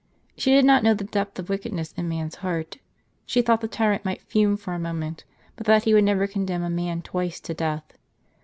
[0.35, 2.79] She did not know the depth of wickedness in man's heart.
[3.23, 6.63] She thought the tyrant might fume for a moment, but that he would never condemn
[6.63, 7.83] a man twice to death.